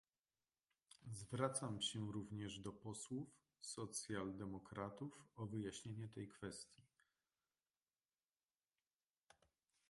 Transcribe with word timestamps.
Zwracam 1.11 1.81
się 1.81 2.11
również 2.11 2.59
do 2.59 2.71
posłów 2.73 3.29
socjaldemokratów 3.61 5.23
o 5.35 5.45
wyjaśnienie 5.45 6.07
tej 6.09 6.27
kwestii 6.27 6.81